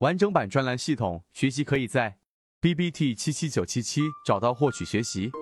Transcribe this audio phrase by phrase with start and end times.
[0.00, 2.14] 完整版专栏系统学习可以在
[2.60, 5.32] B B T 七七九七七找到获取学习。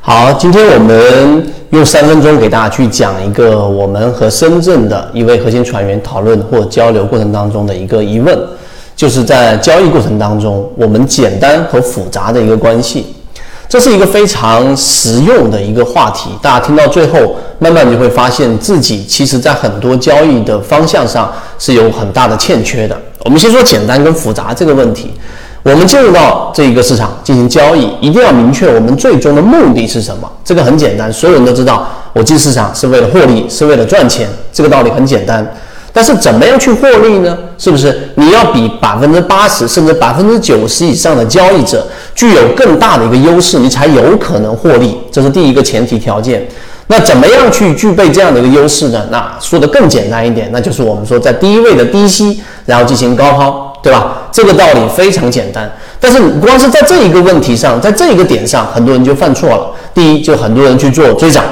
[0.00, 8.34] 好，今天我们用三分钟给大家去讲一个我们和深圳的一位核心船员讨论或交流过程当中的一个疑问，
[8.96, 13.14] 就是在交易过程当中，我们简单和复杂的一个关系。
[13.74, 21.28] 这是一个非常实用的一个话题，大家听到最后，慢慢就会发现自己其实在很多交易的方向上
[21.58, 22.96] 是有很大的欠缺的。
[23.24, 25.10] 我们先说简单跟复杂这个问题。
[25.64, 30.30] 我们进入到这一个市场进行交易，一定要明确我们最终的目的是什么。
[30.44, 34.28] 这个很简单，所有人都知道，我进市场是为了获利，是为了赚钱。
[34.52, 35.44] 这个道理很简单。
[35.96, 37.38] 但是怎么样去获利呢？
[37.56, 44.98] 是不是你要比百分之八十甚至百分之九十以上的交易者具有更大的一个优势，你才有可能获利？
[45.12, 46.44] 这是第一个前提条件。
[46.88, 49.06] 那怎么样去具备这样的一个优势呢？
[49.10, 54.28] 那说的更简单一点，那就是我们说在低位的低吸，然后进行高抛，对吧？
[54.32, 55.70] 这个道理非常简单。
[55.98, 59.70] 但是你光是在这一个问题上，在这一个点上，很多人就犯错了。
[59.94, 61.42] 第一，就很多人去做追涨，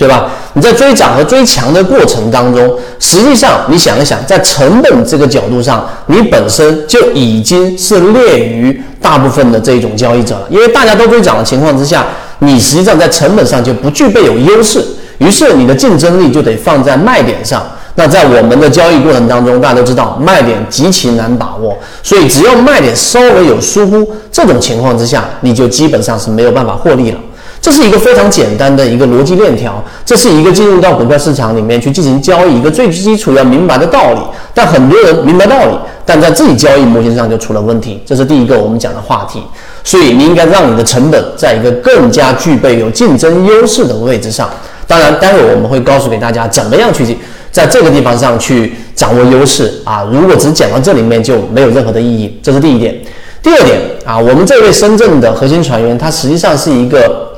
[0.00, 0.30] 对吧？
[0.54, 12.06] 你在追涨和追强的过程当中，实际上你想一想，在成本这个角度上，你本身就已经是劣于大部分的这种交易者了，因为大家都追涨的情况之下。
[12.42, 14.82] 你实际上在成本上就不具备有优势，
[15.18, 17.62] 于是你的竞争力就得放在卖点上。
[17.96, 27.18] 那在我们的交易过程当中，大家都知道卖点极其难把握，所以只要卖点稍微有疏忽，这种情况之下，你就基本上是没有办法获利了。
[27.62, 34.20] 这是一个非常简单的一个逻辑链条，这是一个进入到股票市场里面去进行交易一个最基础要明白的道理。
[34.54, 38.00] 但很多人明白道理，但在自己交易模型上就出了问题。
[38.06, 39.42] 这是第一个我们讲的话题。
[39.84, 44.48] 所以你应该让你的成本在一个更加具备有竞争优势的位置上。
[44.86, 47.16] 当然，待会我们会告诉给大家怎么样去
[47.52, 50.08] 在这个地方上去掌握优势啊。
[50.10, 52.40] 如果只讲到这里面就没有任何的意义。
[52.42, 52.96] 这是第一点。
[53.42, 57.28] 第二点啊，我们这位深圳的核心船员，他实际上是一个。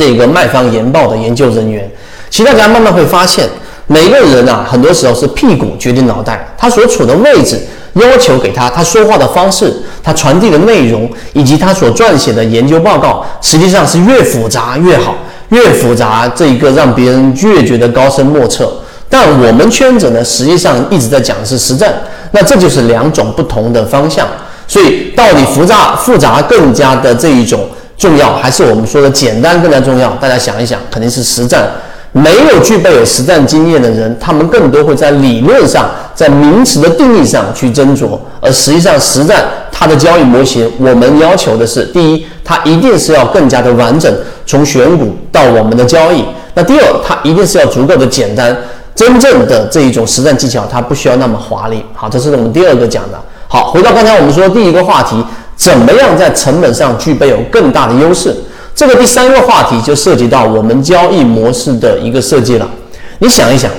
[0.00, 1.86] 这个卖方研报的研究人员，
[2.30, 3.46] 其实大家慢慢会发现，
[3.86, 7.60] 每个人啊，很多时候是屁股决定脑袋，他所处的位置
[7.92, 9.70] 要求给他，他说话的方式，
[10.02, 15.14] 他传递的内容，以及他所撰写的研究报告，实际上是越复杂越好，
[15.50, 18.72] 越复杂这一个让别人越觉得高深莫测。
[19.10, 21.92] 但我们圈子呢，实际上一直在讲的是实战，
[22.30, 24.26] 那这就是两种不同的方向。
[24.66, 27.68] 所以到底复杂复杂更加的这一种。
[28.00, 30.08] 重要还是我们说的简单更加重要？
[30.12, 31.70] 大家想一想，肯定是实战。
[32.12, 44.10] 没有具备有实战经验的人，他们更多会在理论上、在名词的定义上去斟酌，而实际上实战它的交易模型，我们要求的是：第一，它一定是要更加的完整，
[44.46, 46.22] 从选股到我们的交易；
[46.54, 48.56] 那第二，它一定是要足够的简单，
[48.94, 51.84] 真正的这一种实战技巧，它不需要那么华丽。
[51.94, 53.18] 好，这是我们第二个讲的。
[53.46, 55.22] 好，回到刚才我们说第一个话题。
[55.60, 58.34] 怎么样在成本上具备有更大的优势？
[58.74, 62.66] 这个第三个话题就涉及到我们交易模式的一个设计了。
[63.18, 63.70] 你想一想，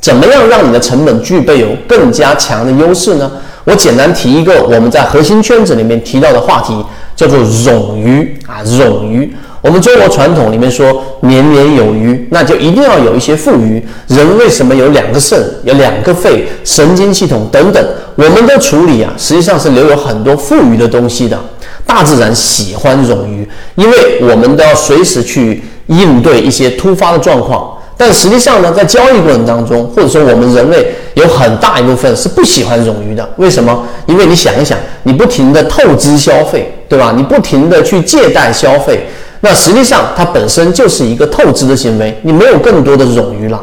[0.00, 3.30] 怎么样让你的成本具备有更加强的优势呢？
[3.62, 6.74] 我简单提一个我们在核心圈子里面提到的话题，
[7.14, 9.32] 叫做冗余啊，冗余。
[9.60, 13.82] 我们中国传统里面说年年有余，那就一定要有一些富余。
[14.06, 17.84] 人为什么有两个肾、有两个肺、神经系统等等？
[18.14, 21.38] 我们的处理啊，实际上是留有很多富余的东西的。
[21.84, 27.74] 大自然喜欢冗余，因为我们都要随时去应对一些突发的状况。
[27.96, 33.28] 但实际上呢，在交易过程当中，或者说我们人类有很大一部分是不喜欢冗余的。
[33.38, 33.84] 为什么？
[34.06, 37.12] 因为你想一想，你不停的透支消费，对吧？
[37.16, 39.08] 你不停的去借贷消费。
[39.40, 43.60] 那实际上它本身就是一个透支的行为，你没有更多的冗余了。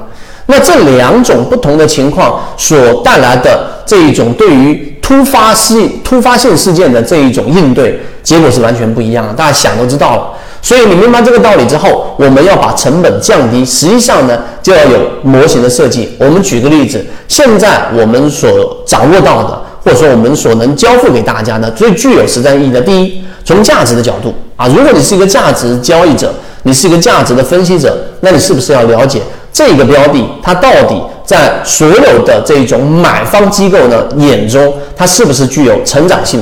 [0.48, 10.30] 那这两种不同的情况所带来的这一种对于突发性突发性事件的这一种应对结果是完全不一样的，大家想都知道了。
[10.62, 16.10] 所以你明白这个道理之后，我们要把成本降低，实际上呢就要有模型的设计。
[16.20, 18.50] 我们举个例子，现在我们所
[18.86, 24.34] 掌握到的，或者说我们所能交付给大家的最具有实战意义的，第一，从价值的角度。
[24.58, 26.34] 啊，如果你是一个价值交易者，
[26.64, 29.22] 你是一个价值的分析者，那你是不是要了解
[29.52, 36.42] 这个标的它到底在所有的这种买方机构呢眼中，它是不是具有成长性，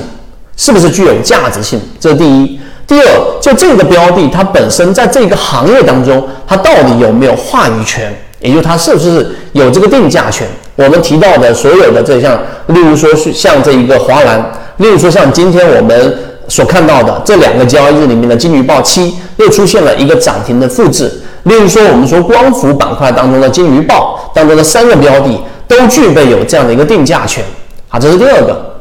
[0.56, 1.82] 是不是具有价值性？
[2.00, 2.60] 这是第一。
[2.86, 3.06] 第二，
[3.42, 8.16] 就这个标的它本身在这个行业当中，它到底有没有话语权？
[8.42, 10.48] 也就是它是不是有这个定价权？
[10.76, 14.40] 我们提到的所有的这项，例如说是像这一个华兰，
[14.78, 16.16] 例如说像今天我们。
[16.48, 21.12] 所看到的这两个交易日里面的金鱼报七又出现了一个涨停的复制。
[21.44, 27.44] 例如说，我们说光伏板块当中的金鱼报当中的三个标的都具备有这样的一个定价权
[27.90, 28.74] 啊，这是第二个。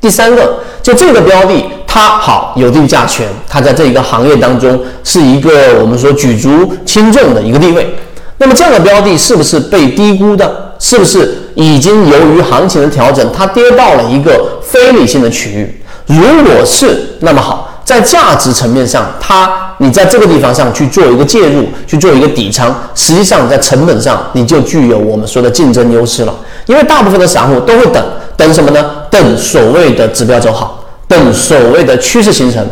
[0.00, 7.94] 第三个，就这个标的，它好有定价权，它在这一个行业当中是一个我们说举足轻重的一个地位。
[8.38, 10.74] 那么这样的标的是不是被低估的？
[10.78, 15.77] 是不是已经由于行情的调整，它跌到了一个非理性的区域？
[16.08, 17.66] 如果是，那么好。
[17.84, 26.34] 在价值层面上，它你在这个地方上去做一个介入，去做一个底仓，实际上在成本上你就具有我们说的竞争优势了。
[26.66, 28.04] 因为大部分的散户都会等
[28.36, 28.84] 等什么呢？
[29.10, 32.62] 等所谓的指标走好，等所谓的趋势形成。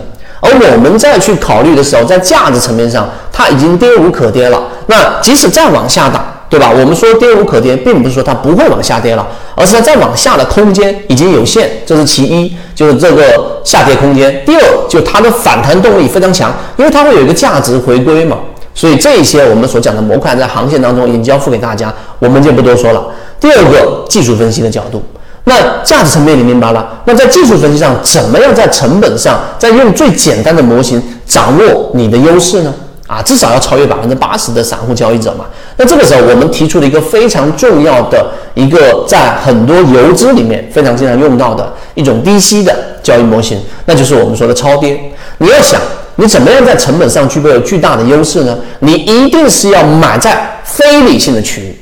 [0.41, 4.62] 而我们再去考虑的时候，在价值层面上，它已经跌无可跌了。
[4.87, 6.36] 那即使再往下打。
[6.49, 6.71] 对吧？
[6.71, 14.43] 我们说跌无可跌，并不是说它不会往下跌了，而是它再往下的空间已经有限，这是其一，就是这个下跌空间。
[14.47, 18.39] 第二，就它的反弹动力非常强，因为它会有一个价值回归嘛。
[18.75, 23.07] 所以这些我们所讲的模块在航线当中已经交付给大家，我们就不多说了。
[23.41, 25.03] 第二个技术分析的角度，
[25.45, 32.75] 那价值层面你明白了，那在技术分析上，怎么样在成本上，在用最简单的模型掌握你的优势呢？
[33.06, 35.44] 啊，至少要超越百分之八十的散户交易者嘛。
[35.76, 44.99] 那这个时候，我们提出了一个非常重要的一个在很多游资里面非常经常用到的一种低吸的交易模型，那就是我们说的超跌。
[45.38, 45.81] 你要想，
[46.17, 48.58] 你怎么样在成本上具备有巨大的优势呢？
[48.81, 51.79] 你一定是要买在非理性的区域，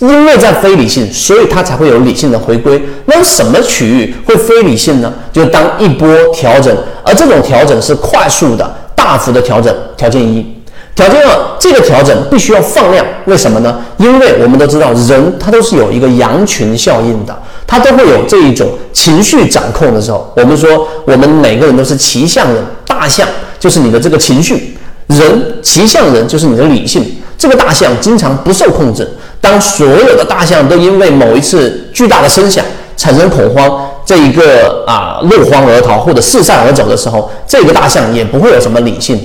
[0.00, 2.82] 因为在非理性，所以它才会有理性的回归。
[3.06, 5.10] 那什么区域会非理性呢？
[5.32, 10.57] 就当一波调整，而这种调整是快速的、大幅的调整，条件一。
[10.98, 13.78] 条件二，这个调整必须要放量，为什么呢？
[13.98, 17.32] 因为我们都知道，人他都是有一个羊群效应的，
[17.68, 20.32] 他都会有这一种情绪掌控的时候。
[20.34, 23.28] 我们说，我们每个人都是骑象人，大象
[23.60, 27.04] 就是你的这个情绪，人骑象人就是你的理性。
[27.38, 29.08] 这个大象经常不受控制，
[29.40, 32.64] 当所有的大象都因为某一次巨大的声响
[32.96, 39.16] 产生恐慌，这一个啊落荒而逃或者四散而走的时候，这个大象也不会有什么理性。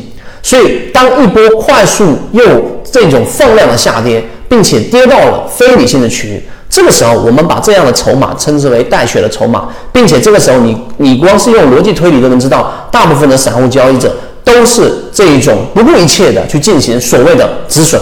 [0.44, 2.44] 所以，当一波快速又
[2.84, 14.14] 这种放量的下跌，并且跌到了非理性的区域，这个时候，我们把这样的筹码称之为带血的筹码，并且这个时候，你你光是用逻辑推理都能知道，大部分的散户交易者
[14.44, 18.00] 都是这一种不顾一切的去进行所谓的止损。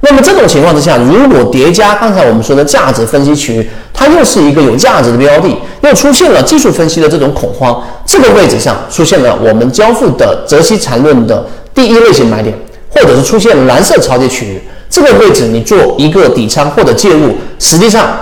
[0.00, 5.48] 那么这种情况之下，如果叠加刚才我们说的价值分析区域，它又是一个有价值的标的，
[5.80, 11.44] 又出现了技术分析的这种恐慌，这个位置上出现了我们交付的择期缠论的。
[11.74, 12.54] 第一类型买点，
[12.90, 18.16] 或者是出现蓝色超跌区域，这个位置你做一个底仓或者介入，实际上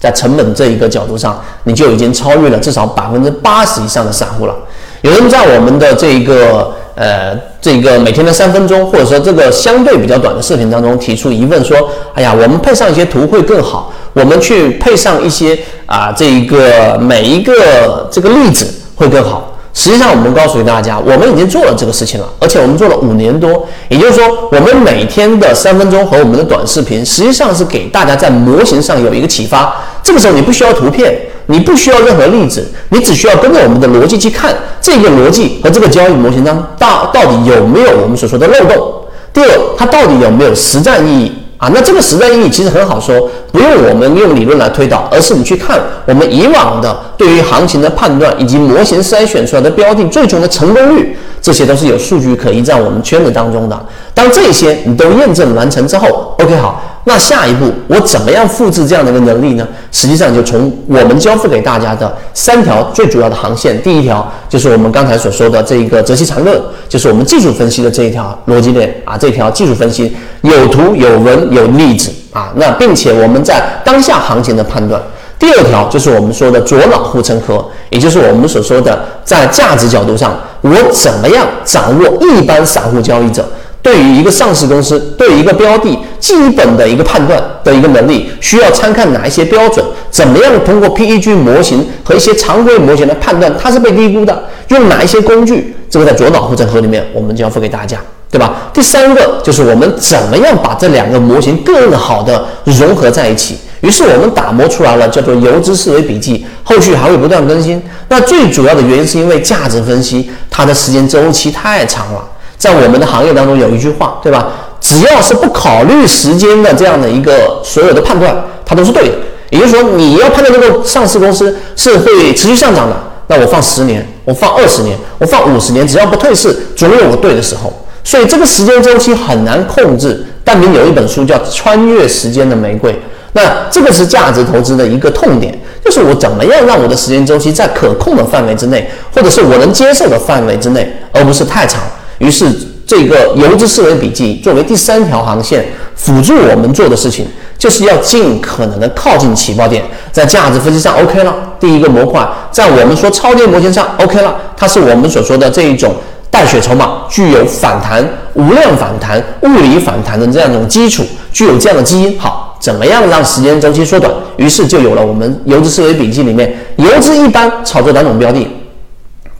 [0.00, 4.54] 在成本这一个角度上，你就已经超越了至少百分之八十以上的散户了。
[5.02, 11.76] 有人在我们的这一个呃这个每天的三分钟，或者说这个相对比较短的视频当中提出疑问说
[12.14, 18.66] ：“哎呀，我们配上一些图会更好，我们去配上一些啊这一个每一个这个例子
[18.96, 19.44] 会更好。”
[19.74, 23.64] 实际上，我们告诉大家，我们已经做了这个事情了，而且我们做了五年多。
[23.88, 29.72] 也就是说，我们每天的三分钟和我们的短视频，实际上是给大家在模型上有一个启发。
[30.02, 31.16] 这个时候，你不需要图片，
[31.46, 38.92] 你不需要任何例子，你只需要跟着我们的逻辑去看这个逻辑和这个交易模型当到到底有没有我们所说的漏洞。
[39.32, 41.32] 第二，它到底有没有实战意义？
[41.58, 53.86] 啊，那这个时代意义其实很好说，不用我们用理论来推导，而是你去看我们以往的对于行情的判断以及模型筛选出来的标的最终的成功率，这些都是有数据可依在我们圈子当中的。
[54.14, 56.82] 当这些你都验证完成之后，OK 好。
[57.04, 59.66] 那下一步我怎么样复制这样的一个能力呢？
[59.90, 75.00] 实际上就从我们交付给大家的三条最主要的航线，第一条就是我们刚才所说的这一个择期缠论，就是我们技术分析的这一条逻辑链啊，这条技术分析有图有文有例子啊，那并且我们在当下行情的判断。
[75.38, 83.48] 第二条就是我们说的左脑护城河，也就是我们所说的在价值角度上，我怎么样掌握一般散户交易者。
[83.80, 89.82] 对于一个上市公司，对于一个标的，基本的一个判断的一个能力，需要参看哪一些标准？
[90.10, 94.42] 怎么样通过 PEG 模型和一些常规模型来判断它是被低估的？
[94.68, 95.76] 用哪一些工具？
[95.88, 97.98] 这个在左脑护城河里面，我们就要付给大家，
[98.30, 98.54] 对吧？
[98.74, 103.56] 第三个就是我们怎么样把这两个模型更好的融合在一起？
[103.80, 107.80] 于是我们打磨出来了叫做游资思维笔记，后续还会不断更新。
[108.08, 112.24] 那最主要的原因是因为价值分析它的时间周期太长了。
[112.56, 114.48] 在我们的行业当中有一句话，对吧？
[114.80, 119.14] 只要是不考虑时间的这样的一个所有的判断，它都是对的。
[119.50, 122.96] 也就是说，你要判断这个上市公司是会持续上涨的，
[123.28, 127.72] 那我放十年，我放二十年，我放五十年，只要不退市，总有我对的时候。
[128.02, 130.24] 所以这个时间周期很难控制。
[130.42, 132.90] 但你有一本书叫《穿越时间的玫瑰》，
[133.32, 141.82] 那这个是价值投资的一个痛点，就是我怎么样让我的时间周期在可控的范围之内，或者是我能接受的范围之内，而不是太长。
[142.18, 142.46] 于是，
[142.86, 151.34] 这个游资思维笔记作为第三条航线，辅助我们做的事情，就是要尽可能的靠近起爆点，在价值分析上 OK 了。
[151.60, 155.94] 第一个模块，在我们说超跌模型上 OK 了，它是我们所说的这一种
[156.30, 158.04] 带血筹码，具有反弹、
[158.34, 162.18] 无量反弹、物理反弹的这样一种基础，具有这样的基因。
[162.18, 164.12] 好，怎么样让时间周期缩短？
[164.36, 168.46] 于是就有了我们游资思维笔记里面，游资一般炒作两种标的？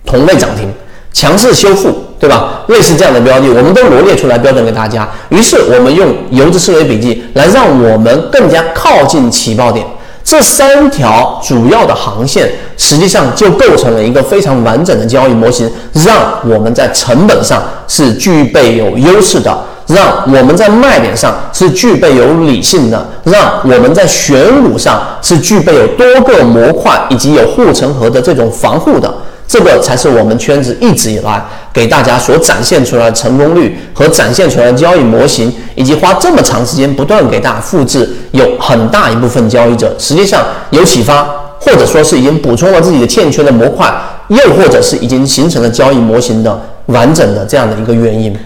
[0.04, 0.72] 同类涨停、
[1.12, 2.62] 强势修复，对吧？
[2.68, 5.08] 类似这样的标的，我们都罗列出来标准给大家。
[5.28, 9.84] 于是我们用游资思维笔记来让我们更加靠近起爆点。
[10.25, 19.58] 这三条主要的航线，实际上就构成了一个非常完整的交易模型，让我们在成本上是具备有优势的，
[19.88, 29.12] 让我们在卖点上是具备有理性的，让我们在选股上是具备有多个模块以及有护城河的这种防护的。
[29.47, 31.42] 这个才是我们圈子一直以来
[31.73, 41.26] 给大家所展现出来的成功率和展现出来的交易模型，以及花这么长时间不断给大家复制，有很大一部分交易者实际上有启发，
[41.59, 43.90] 或者说是已经补充了自己的欠缺的模块，
[44.28, 48.38] 又或者是已经形成了交易模型的完整的这样的一个原因。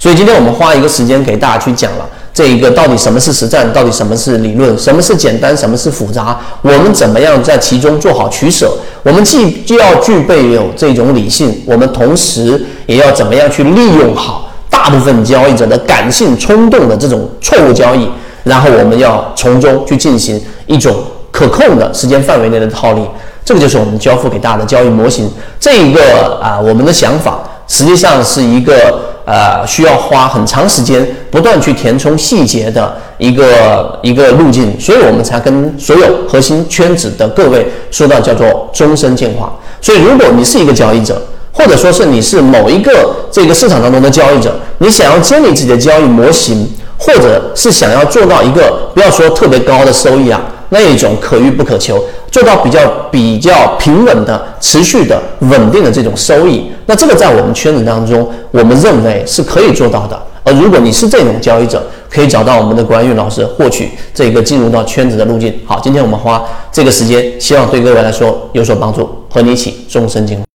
[0.00, 2.08] 所以今天我们花一个时间给大家去讲了。
[2.32, 3.70] 这一个到底什么是实战？
[3.70, 4.76] 到底什么是理论？
[4.78, 5.54] 什么是简单？
[5.54, 6.40] 什么是复杂？
[6.62, 8.72] 我们怎么样在其中做好取舍？
[9.02, 18.08] 我们既既要具备有这种理性，我们同时也要怎么样去利用好大部分交易者的感性冲动的这种错误交易，
[18.44, 20.96] 然后我们要从中去进行一种
[21.30, 23.02] 可控的时间范围内的套利。
[23.44, 25.28] 这个就是我们交付给大家的交易模型。
[25.58, 27.39] 这一个啊，我们的想法
[27.70, 29.06] 实际上是一个。
[29.26, 39.52] 呃，需要花很长时间不断去填充细节的一个一个路径，所以我们才跟所有核心圈子的各位说到叫做终身进化。
[39.80, 41.22] 所以，如果你是一个交易者，
[41.52, 50.40] 或者说是你是某一个这个市场当中的交易者，你想要建立自己的交易模型，或者是想要做到一个不要说特别高的收益啊。
[50.70, 60.20] 那一种可遇不可求，做到比较比较平稳的、持续的、稳定的这种收益，那这个在我们圈子当中，我们认为是可以做到的。
[60.42, 65.52] 而如果你是这种交易者，可以找到我们的关玉老师，获取这个进入到圈子的路径。
[65.66, 70.49] 好，今天我们花这个时间，希望对各位来说有所帮助，和你一起终身进步。